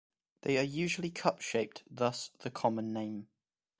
[0.41, 3.27] They are usually cup-shaped, thus the common name.